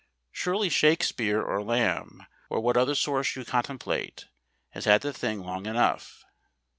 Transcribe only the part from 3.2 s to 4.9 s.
you contemplate, has